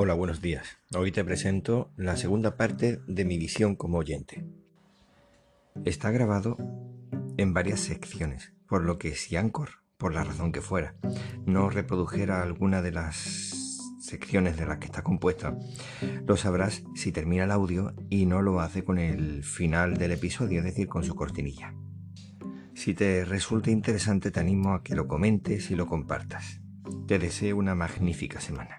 [0.00, 0.78] Hola, buenos días.
[0.94, 4.46] Hoy te presento la segunda parte de mi visión como oyente.
[5.84, 6.56] Está grabado
[7.36, 10.94] en varias secciones, por lo que si Anchor, por la razón que fuera,
[11.46, 13.16] no reprodujera alguna de las
[14.00, 15.58] secciones de las que está compuesta,
[16.28, 20.60] lo sabrás si termina el audio y no lo hace con el final del episodio,
[20.60, 21.74] es decir, con su cortinilla.
[22.72, 26.60] Si te resulta interesante, te animo a que lo comentes y lo compartas.
[27.08, 28.78] Te deseo una magnífica semana.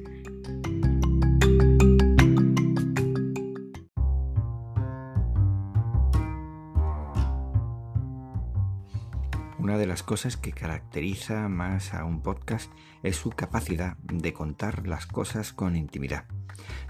[10.01, 12.71] Las cosas que caracteriza más a un podcast
[13.03, 16.25] es su capacidad de contar las cosas con intimidad,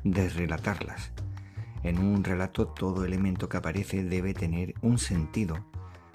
[0.05, 1.11] de relatarlas.
[1.83, 5.65] En un relato todo elemento que aparece debe tener un sentido.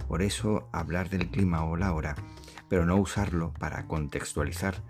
[0.08, 2.14] Por eso hablar del clima o la hora,
[2.70, 4.82] pero no usarlo para contextualizar,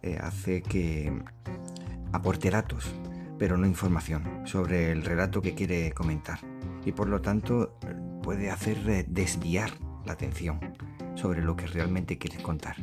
[0.00, 1.12] eh, hace que
[2.10, 2.90] aporte datos,
[3.38, 6.38] pero no información sobre el relato que quiere comentar.
[6.86, 7.78] Y por lo tanto
[8.22, 9.72] puede hacer desviar
[10.06, 10.87] la atención
[11.18, 12.76] sobre lo que realmente quieres contar.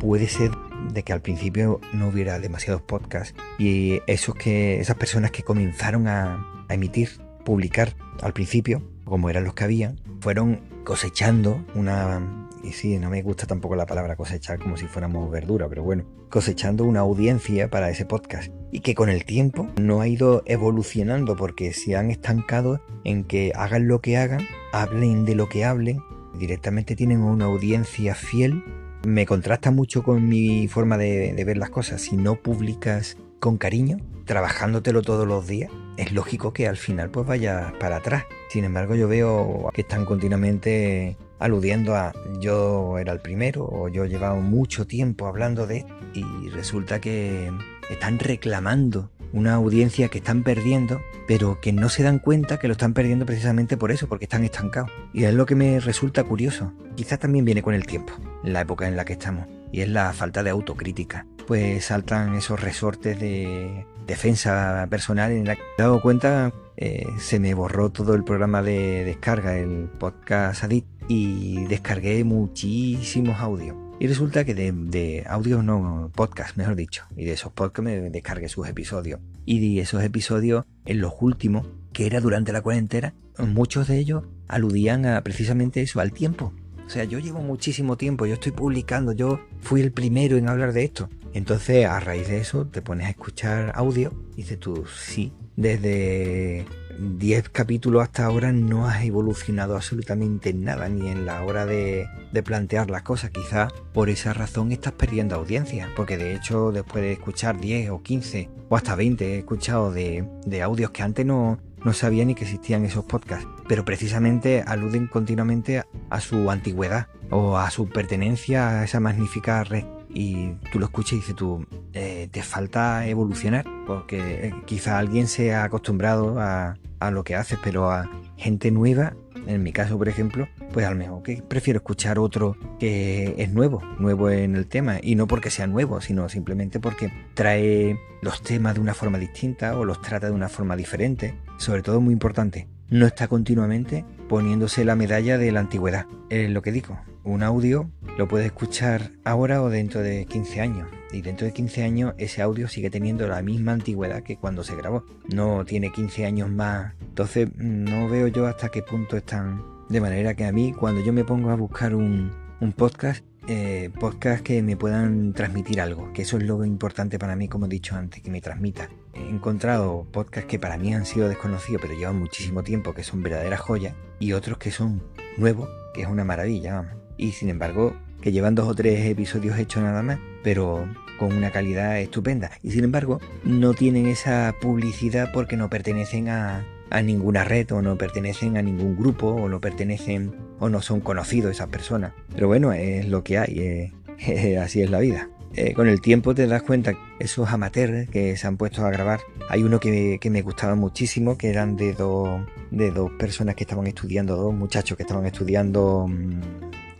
[0.00, 0.50] Puede ser
[0.92, 6.08] de que al principio no hubiera demasiados podcasts y esos que esas personas que comenzaron
[6.08, 12.72] a, a emitir, publicar al principio, como eran los que había, fueron cosechando una y
[12.72, 16.84] sí, no me gusta tampoco la palabra cosechar como si fuéramos verdura, pero bueno, cosechando
[16.84, 21.72] una audiencia para ese podcast y que con el tiempo no ha ido evolucionando porque
[21.72, 26.02] se han estancado en que hagan lo que hagan, hablen de lo que hablen,
[26.38, 28.64] directamente tienen una audiencia fiel.
[29.06, 32.02] Me contrasta mucho con mi forma de, ver las cosas.
[32.02, 37.26] Si no publicas con cariño, trabajándotelo todos los días, es lógico que al final pues
[37.26, 38.24] vayas para atrás.
[38.48, 44.04] Sin embargo, yo veo que están continuamente aludiendo a yo era el primero o yo
[44.04, 47.52] llevaba mucho tiempo hablando de esto y resulta que
[47.90, 52.72] están reclamando una audiencia que están perdiendo, pero que no se dan cuenta que lo
[52.72, 54.90] están perdiendo precisamente por eso, porque están estancados.
[55.12, 56.72] Y es lo que me resulta curioso.
[56.94, 60.12] Quizás también viene con el tiempo, la época en la que estamos, y es la
[60.12, 61.26] falta de autocrítica.
[61.46, 67.40] Pues saltan esos resortes de defensa personal en la que he dado cuenta eh, se
[67.40, 73.76] me borró todo el programa de descarga, el podcast Adit, y descargué muchísimos audios.
[73.98, 78.48] Y resulta que de, audios, no, podcast, mejor dicho, y de esos podcasts me descargué
[78.48, 79.20] sus episodios.
[79.46, 84.24] Y de esos episodios, en los últimos, que era durante la cuarentena, muchos de ellos
[84.48, 86.52] aludían a precisamente eso, al tiempo.
[86.86, 90.72] O sea, yo llevo muchísimo tiempo, yo estoy publicando, yo fui el primero en hablar
[90.72, 91.08] de esto.
[91.32, 96.66] Entonces, a raíz de eso, te pones a escuchar audio y dices tú, sí, desde
[96.98, 102.08] 10 capítulos hasta ahora no has evolucionado absolutamente nada, ni en la hora de,
[102.44, 103.30] plantear las cosas.
[103.30, 108.02] Quizás por esa razón estás perdiendo audiencia, porque de hecho después de escuchar 10 o
[108.02, 112.34] 15 o hasta 20 he escuchado de, de audios que antes no, no sabía ni
[112.34, 118.80] que existían esos podcasts, pero precisamente aluden continuamente a, su antigüedad o a su pertenencia
[118.80, 119.84] a esa magnífica red.
[120.08, 125.28] Y tú lo escuchas y dices tú, eh, te falta evolucionar, porque eh, quizá alguien
[125.28, 129.14] se ha acostumbrado a, a, lo que haces, pero a gente nueva,
[129.46, 133.52] en mi caso por ejemplo, pues a lo mejor que prefiero escuchar otro que es
[133.52, 138.42] nuevo, nuevo en el tema, y no porque sea nuevo, sino simplemente porque trae los
[138.42, 142.12] temas de una forma distinta o los trata de una forma diferente, sobre todo muy
[142.12, 146.06] importante, no está continuamente poniéndose la medalla de la antigüedad.
[146.30, 150.88] Es lo que digo, un audio lo puedes escuchar ahora o dentro de 15 años.
[151.12, 154.76] Y dentro de 15 años ese audio sigue teniendo la misma antigüedad que cuando se
[154.76, 155.04] grabó.
[155.32, 156.94] No tiene 15 años más.
[157.00, 159.62] Entonces no veo yo hasta qué punto están.
[159.88, 163.90] De manera que a mí cuando yo me pongo a buscar un, un podcast, eh,
[163.98, 167.68] podcast que me puedan transmitir algo, que eso es lo importante para mí, como he
[167.68, 168.88] dicho antes, que me transmita.
[169.14, 173.22] He encontrado podcasts que para mí han sido desconocidos, pero llevan muchísimo tiempo, que son
[173.22, 175.02] verdaderas joyas, y otros que son
[175.36, 179.82] nuevos, que es una maravilla, Y sin embargo, que llevan dos o tres episodios hechos
[179.82, 180.88] nada más, pero
[181.18, 182.50] con una calidad estupenda.
[182.62, 187.82] Y sin embargo, no tienen esa publicidad porque no pertenecen a, a ninguna red o
[187.82, 192.12] no pertenecen a ningún grupo o no pertenecen o no son conocidos esas personas.
[192.34, 193.92] Pero bueno, es lo que hay,
[194.60, 195.28] así es la vida.
[195.54, 199.20] Eh, con el tiempo te das cuenta, esos amateurs que se han puesto a grabar,
[199.48, 203.86] hay uno que, me gustaba muchísimo, que eran de dos, de dos personas que estaban
[203.86, 206.40] estudiando, dos muchachos que estaban estudiando, mm,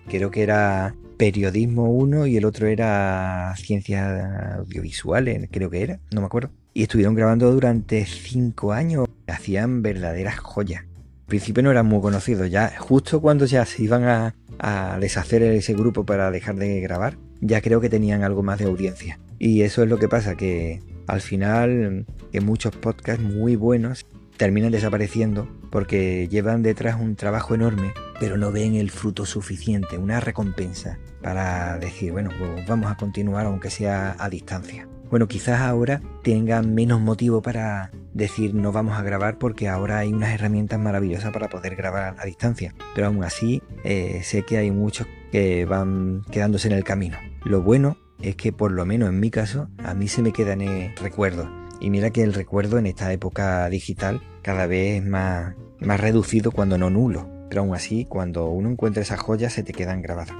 [0.08, 6.22] creo que era periodismo uno y el otro era ciencias audiovisuales, creo que era, no
[6.22, 6.50] me acuerdo.
[6.72, 10.84] Y estuvieron grabando durante cinco años, hacían verdaderas joyas.
[11.26, 15.42] Al principio no eran muy conocidos, ya justo cuando ya se iban a, a deshacer
[15.42, 19.18] ese grupo para dejar de grabar, ya creo que tenían algo más de audiencia.
[19.40, 24.06] Y eso es lo que pasa, que al final que muchos podcasts muy buenos
[24.36, 30.20] terminan desapareciendo porque llevan detrás un trabajo enorme, pero no ven el fruto suficiente, una
[30.20, 34.86] recompensa para decir, bueno, pues vamos a continuar aunque sea a distancia.
[35.10, 40.12] Bueno, quizás ahora tengan menos motivo para decir no vamos a grabar porque ahora hay
[40.12, 42.74] unas herramientas maravillosas para poder grabar a distancia.
[42.94, 47.18] Pero aún así eh, sé que hay muchos que van quedándose en el camino.
[47.44, 50.60] Lo bueno es que por lo menos en mi caso a mí se me quedan
[50.96, 51.48] recuerdos.
[51.80, 56.50] Y mira que el recuerdo en esta época digital cada vez es más, más reducido
[56.50, 57.28] cuando no nulo.
[57.50, 60.34] Pero aún así, cuando uno encuentra esas joyas se te quedan grabadas.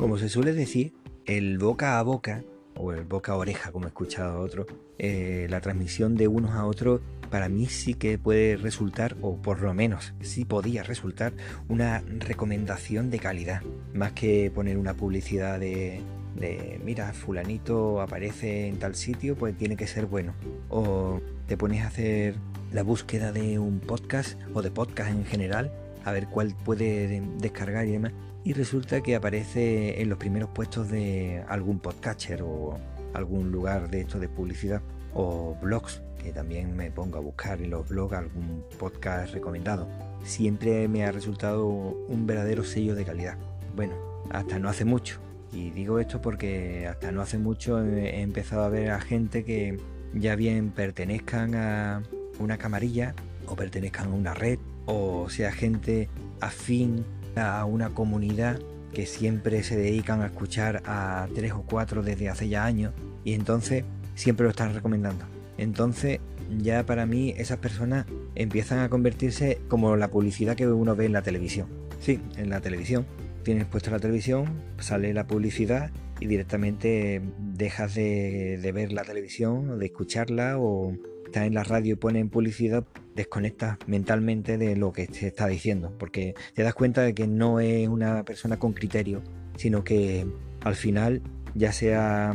[0.00, 0.94] Como se suele decir,
[1.26, 2.42] el boca a boca,
[2.74, 4.66] o el boca a oreja, como he escuchado a otro,
[4.98, 9.60] eh, la transmisión de unos a otros, para mí sí que puede resultar, o por
[9.60, 11.34] lo menos sí podía resultar,
[11.68, 13.60] una recomendación de calidad,
[13.92, 16.00] más que poner una publicidad de,
[16.34, 20.32] de mira, fulanito aparece en tal sitio, pues tiene que ser bueno.
[20.70, 22.36] O te pones a hacer
[22.72, 25.70] la búsqueda de un podcast o de podcast en general,
[26.04, 28.12] a ver cuál puede descargar y demás
[28.44, 32.78] y resulta que aparece en los primeros puestos de algún podcatcher o
[33.12, 34.80] algún lugar de esto de publicidad
[35.12, 39.88] o blogs que también me pongo a buscar en los blogs algún podcast recomendado.
[40.22, 43.36] Siempre me ha resultado un verdadero sello de calidad.
[43.74, 43.94] Bueno,
[44.30, 45.18] hasta no hace mucho.
[45.52, 49.80] Y digo esto porque hasta no hace mucho he empezado a ver a gente que
[50.14, 52.02] ya bien pertenezcan a
[52.38, 53.14] una camarilla
[53.46, 56.08] o pertenezcan a una red o sea gente
[56.40, 57.04] afín
[57.36, 58.60] a una comunidad
[58.92, 62.92] que siempre se dedican a escuchar a tres o cuatro desde hace ya años
[63.24, 63.84] y entonces
[64.14, 65.24] siempre lo están recomendando.
[65.58, 66.20] Entonces
[66.58, 71.12] ya para mí esas personas empiezan a convertirse como la publicidad que uno ve en
[71.12, 71.68] la televisión.
[72.00, 73.06] Sí, en la televisión.
[73.44, 74.46] Tienes puesto la televisión,
[74.78, 80.92] sale la publicidad y directamente dejas de, de ver la televisión de escucharla o
[81.30, 82.84] estás en la radio y ponen publicidad
[83.14, 87.60] desconectas mentalmente de lo que te está diciendo, porque te das cuenta de que no
[87.60, 89.22] es una persona con criterio,
[89.56, 90.26] sino que
[90.62, 91.22] al final,
[91.54, 92.34] ya sea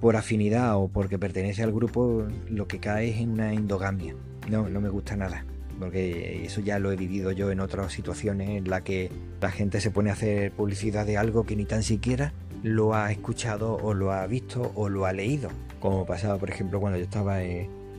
[0.00, 4.14] por afinidad o porque pertenece al grupo, lo que cae es en una endogamia.
[4.48, 5.44] No, no me gusta nada,
[5.78, 9.10] porque eso ya lo he vivido yo en otras situaciones en las que
[9.40, 13.10] la gente se pone a hacer publicidad de algo que ni tan siquiera lo ha
[13.10, 15.50] escuchado o lo ha visto o lo ha leído,
[15.80, 17.42] como pasaba por ejemplo cuando yo estaba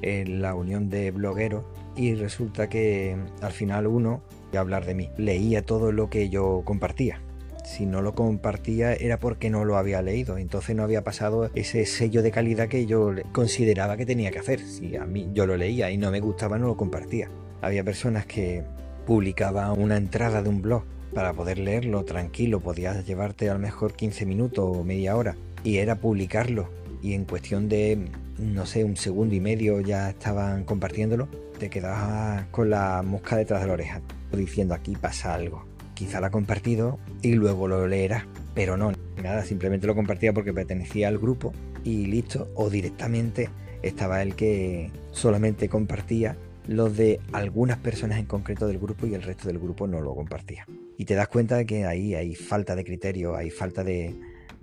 [0.02, 1.64] en la unión de blogueros
[1.96, 6.30] y resulta que al final uno, voy a hablar de mí, leía todo lo que
[6.30, 7.22] yo compartía.
[7.64, 11.86] Si no lo compartía era porque no lo había leído, entonces no había pasado ese
[11.86, 14.60] sello de calidad que yo consideraba que tenía que hacer.
[14.62, 17.30] Si a mí yo lo leía y no me gustaba, no lo compartía.
[17.62, 18.64] Había personas que
[19.06, 23.94] publicaban una entrada de un blog para poder leerlo tranquilo, podías llevarte a lo mejor
[23.94, 26.70] 15 minutos o media hora y era publicarlo
[27.02, 28.08] y en cuestión de
[28.42, 31.28] no sé, un segundo y medio ya estaban compartiéndolo,
[31.60, 35.66] te quedabas con la mosca detrás de la oreja, diciendo aquí pasa algo.
[35.94, 40.54] Quizá la ha compartido y luego lo leerás, pero no, nada, simplemente lo compartía porque
[40.54, 43.50] pertenecía al grupo y listo, o directamente
[43.84, 46.36] estaba el que solamente compartía
[46.68, 50.16] los de algunas personas en concreto del grupo y el resto del grupo no lo
[50.16, 50.66] compartía.
[50.98, 54.16] Y te das cuenta de que ahí hay falta de criterio, hay falta de,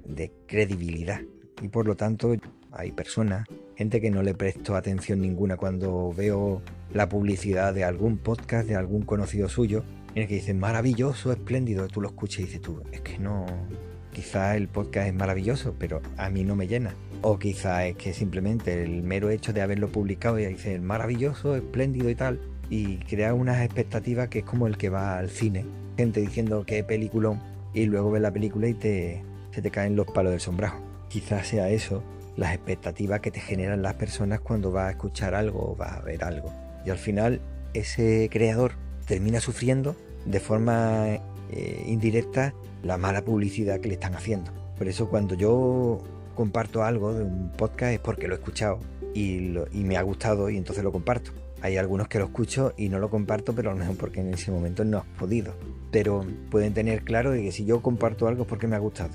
[0.04, 1.20] de credibilidad.
[1.60, 2.34] Y por lo tanto
[2.78, 6.62] hay personas, gente que no le presto atención ninguna cuando veo
[6.94, 9.82] la publicidad de algún podcast de algún conocido suyo,
[10.14, 13.46] en el que dicen maravilloso, espléndido, tú lo escuchas y dices tú, es que no,
[14.12, 16.94] quizá el podcast es maravilloso, pero a mí no me llena.
[17.20, 22.08] O quizá es que simplemente el mero hecho de haberlo publicado y dice maravilloso, espléndido
[22.08, 25.64] y tal, y crea unas expectativas que es como el que va al cine.
[25.96, 27.42] Gente diciendo que película
[27.74, 30.80] y luego ve la película y te, se te caen los palos del sombrajo.
[31.08, 32.04] Quizás sea eso
[32.38, 36.00] las expectativas que te generan las personas cuando vas a escuchar algo o vas a
[36.02, 36.52] ver algo.
[36.86, 37.40] Y al final
[37.74, 38.72] ese creador
[39.06, 41.18] termina sufriendo de forma
[41.50, 42.54] eh, indirecta
[42.84, 44.52] la mala publicidad que le están haciendo.
[44.78, 46.00] Por eso cuando yo
[46.36, 48.78] comparto algo de un podcast es porque lo he escuchado
[49.14, 51.32] y, me ha gustado y entonces lo comparto.
[51.60, 54.32] Hay algunos que lo escucho y no lo comparto, pero a lo mejor porque en
[54.32, 55.54] ese momento no has podido.
[55.90, 59.10] Pero pueden tener claro de que si yo comparto algo es porque me ha gustado.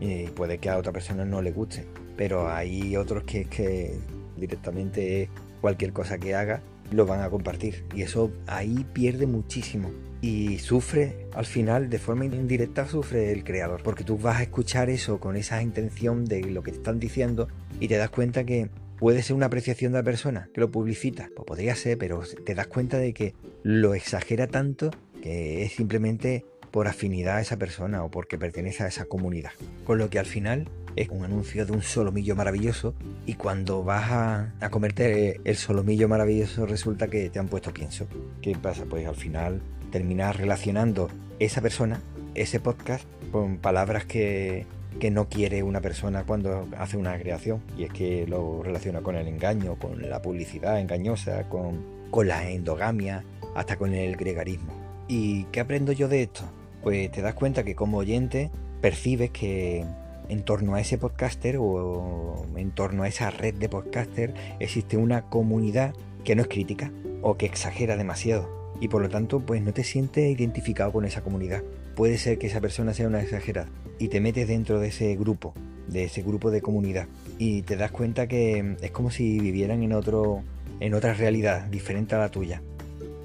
[0.00, 1.86] Y puede que a otra persona no le guste.
[2.16, 3.94] Pero hay otros que, que
[4.36, 5.28] directamente
[5.60, 7.84] cualquier cosa que haga lo van a compartir.
[7.94, 9.90] Y eso ahí pierde muchísimo.
[10.20, 13.82] Y sufre, al final, de forma indirecta, sufre el creador.
[13.82, 17.48] Porque tú vas a escuchar eso con esa intención de lo que te están diciendo
[17.80, 21.28] y te das cuenta que Puede ser una apreciación de la persona que lo publicita,
[21.34, 26.44] pues podría ser, pero te das cuenta de que lo exagera tanto que es simplemente
[26.70, 29.50] por afinidad a esa persona o porque pertenece a esa comunidad.
[29.84, 32.94] Con lo que al final es un anuncio de un solomillo maravilloso
[33.26, 38.06] y cuando vas a, a comerte el solomillo maravilloso resulta que te han puesto pienso.
[38.40, 38.84] ¿Qué pasa?
[38.88, 39.60] Pues al final
[39.90, 41.08] terminas relacionando
[41.38, 42.00] esa persona,
[42.34, 44.66] ese podcast, con palabras que
[44.98, 49.16] que no quiere una persona cuando hace una creación y es que lo relaciona con
[49.16, 53.24] el engaño, con la publicidad engañosa, con, con la endogamia,
[53.54, 54.72] hasta con el gregarismo.
[55.08, 56.44] ¿Y qué aprendo yo de esto?
[56.82, 59.84] Pues te das cuenta que como oyente percibes que
[60.28, 65.22] en torno a ese podcaster o en torno a esa red de podcaster existe una
[65.22, 66.90] comunidad que no es crítica
[67.22, 71.22] o que exagera demasiado y por lo tanto pues no te sientes identificado con esa
[71.22, 71.62] comunidad.
[71.94, 75.54] Puede ser que esa persona sea una exagerada y te metes dentro de ese grupo,
[75.88, 77.06] de ese grupo de comunidad
[77.38, 80.42] y te das cuenta que es como si vivieran en otro
[80.80, 82.60] en otra realidad diferente a la tuya,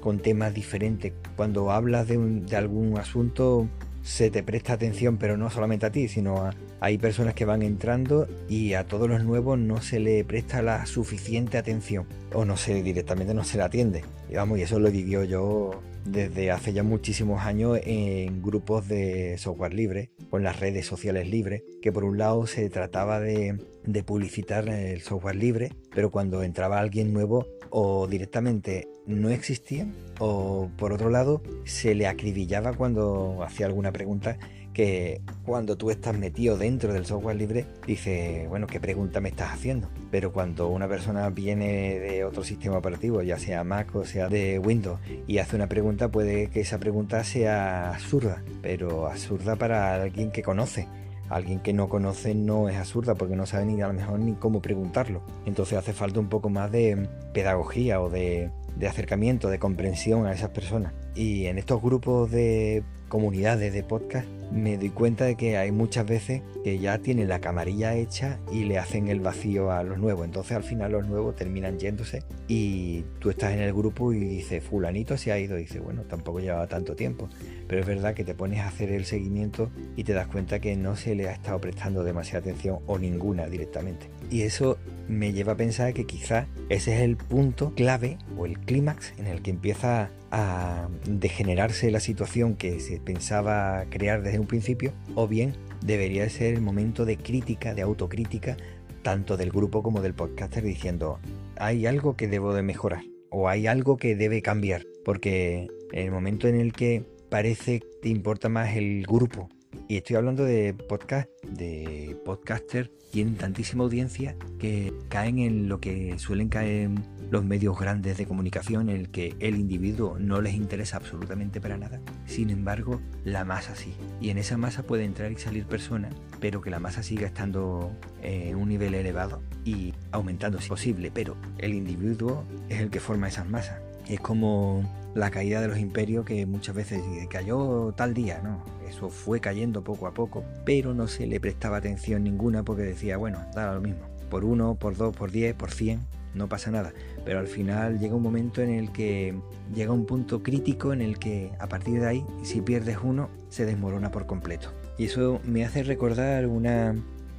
[0.00, 1.12] con temas diferentes.
[1.36, 3.66] Cuando hablas de, de algún asunto
[4.02, 7.62] se te presta atención, pero no solamente a ti, sino a, hay personas que van
[7.62, 12.56] entrando y a todos los nuevos no se le presta la suficiente atención o no
[12.56, 14.04] se directamente no se le atiende.
[14.30, 20.10] Y eso lo vivió yo desde hace ya muchísimos años en grupos de software libre,
[20.30, 25.00] con las redes sociales libres, que por un lado se trataba de, de publicitar el
[25.02, 29.86] software libre, pero cuando entraba alguien nuevo o directamente no existía
[30.18, 34.38] o por otro lado se le acribillaba cuando hacía alguna pregunta
[34.72, 39.52] que cuando tú estás metido dentro del software libre, dice, bueno, ¿qué pregunta me estás
[39.52, 39.88] haciendo?
[40.10, 44.58] Pero cuando una persona viene de otro sistema operativo, ya sea Mac o sea de
[44.58, 50.30] Windows, y hace una pregunta, puede que esa pregunta sea absurda, pero absurda para alguien
[50.30, 50.86] que conoce.
[51.28, 54.32] Alguien que no conoce no es absurda porque no sabe ni a lo mejor ni
[54.32, 55.22] cómo preguntarlo.
[55.46, 60.32] Entonces hace falta un poco más de pedagogía o de, de acercamiento, de comprensión a
[60.32, 60.92] esas personas.
[61.14, 66.06] Y en estos grupos de comunidades de podcast me doy cuenta de que hay muchas
[66.06, 70.24] veces que ya tienen la camarilla hecha y le hacen el vacío a los nuevos.
[70.24, 74.62] Entonces al final los nuevos terminan yéndose y tú estás en el grupo y dices,
[74.62, 75.58] fulanito se ha ido.
[75.58, 77.28] Y dices, bueno, tampoco llevaba tanto tiempo.
[77.68, 80.76] Pero es verdad que te pones a hacer el seguimiento y te das cuenta que
[80.76, 84.08] no se le ha estado prestando demasiada atención o ninguna directamente.
[84.30, 84.78] Y eso
[85.10, 89.26] me lleva a pensar que quizás ese es el punto clave o el clímax en
[89.26, 95.26] el que empieza a degenerarse la situación que se pensaba crear desde un principio, o
[95.26, 98.56] bien debería ser el momento de crítica, de autocrítica,
[99.02, 101.18] tanto del grupo como del podcaster, diciendo,
[101.56, 106.12] hay algo que debo de mejorar, o hay algo que debe cambiar, porque en el
[106.12, 109.48] momento en el que parece que te importa más el grupo,
[109.88, 116.18] y estoy hablando de podcast, de podcaster, tienen tantísima audiencia que caen en lo que
[116.18, 116.90] suelen caer
[117.30, 121.76] los medios grandes de comunicación en el que el individuo no les interesa absolutamente para
[121.76, 122.00] nada.
[122.26, 123.94] Sin embargo, la masa sí.
[124.20, 127.92] Y en esa masa puede entrar y salir personas, pero que la masa siga estando
[128.22, 131.10] en un nivel elevado y aumentando si posible.
[131.12, 133.80] Pero el individuo es el que forma esas masas.
[134.08, 134.82] Es como
[135.14, 138.64] la caída de los imperios que muchas veces cayó tal día, ¿no?
[138.90, 143.16] Eso fue cayendo poco a poco, pero no se le prestaba atención ninguna porque decía,
[143.16, 144.00] bueno, da lo mismo.
[144.28, 146.00] Por uno, por dos, por diez, por cien,
[146.34, 146.92] no pasa nada.
[147.24, 149.32] Pero al final llega un momento en el que
[149.72, 153.64] llega un punto crítico en el que a partir de ahí, si pierdes uno, se
[153.64, 154.72] desmorona por completo.
[154.98, 156.96] Y eso me hace recordar una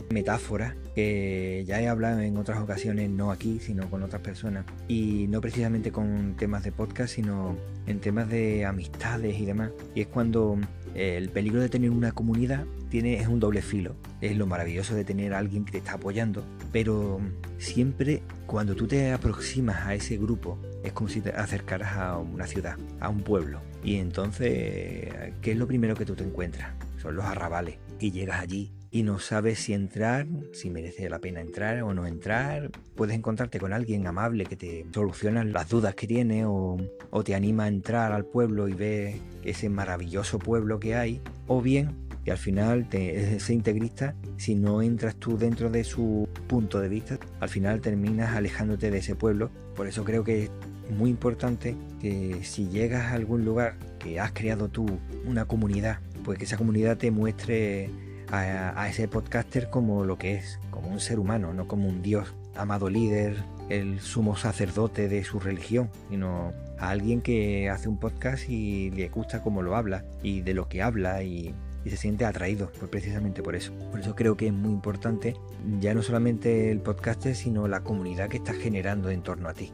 [0.10, 4.66] metáfora que ya he hablado en otras ocasiones, no aquí, sino con otras personas.
[4.88, 7.56] Y no precisamente con temas de podcast, sino
[7.88, 9.72] en temas de amistades y demás.
[9.96, 10.58] Y es cuando
[10.94, 13.96] el peligro de tener una comunidad tiene, es un doble filo.
[14.20, 17.20] Es lo maravilloso de tener a alguien que te está apoyando, pero
[17.58, 22.48] siempre cuando tú te aproximas a ese grupo es como si te acercaras a una
[22.48, 23.62] ciudad, a un pueblo.
[23.84, 25.10] Y entonces,
[25.42, 26.74] ¿qué es lo primero que tú te encuentras?
[27.02, 27.78] Son los arrabales.
[28.00, 32.06] Y llegas allí y no sabes si entrar, si merece la pena entrar o no
[32.06, 32.70] entrar.
[32.96, 36.78] Puedes encontrarte con alguien amable que te soluciona las dudas que tiene o,
[37.24, 41.22] te anima a entrar al pueblo y ver ese maravilloso pueblo que hay.
[41.48, 41.96] O bien
[42.26, 46.90] que al final te, ese integrista, si no entras tú dentro de su punto de
[46.90, 49.52] vista, al final terminas alejándote de ese pueblo.
[49.74, 50.52] Por eso creo que es
[50.92, 54.86] muy importante que si llegas a algún lugar que has creado tú,
[55.26, 57.90] una comunidad, pues que esa comunidad te muestre
[58.32, 62.34] a, ese podcaster como lo que es, como un ser humano, no como un dios,
[62.56, 68.50] amado líder, el sumo sacerdote de su religión, sino a alguien que hace un podcast
[68.50, 72.72] y le gusta cómo lo habla y de lo que habla y, se siente atraído
[72.78, 73.74] pues precisamente por eso.
[73.90, 75.36] Por eso creo que es muy importante
[75.80, 79.74] ya no solamente el podcaster, sino la comunidad que está generando en torno a ti.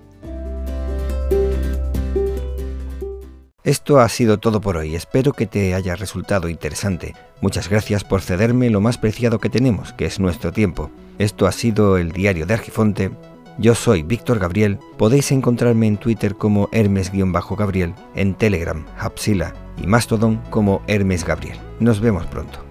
[3.67, 7.15] Esto ha sido todo por hoy, espero que te haya resultado interesante.
[7.41, 10.89] Muchas gracias por cederme lo más preciado que tenemos, que es nuestro tiempo.
[11.17, 13.11] Esto ha sido el diario de Argifonte.
[13.57, 20.37] Yo soy Víctor Gabriel, podéis encontrarme en Twitter como Hermes-Gabriel, en Telegram, Hapsila y Mastodon
[20.49, 21.59] como Hermes Gabriel.
[21.81, 22.66] Nos vemos pronto.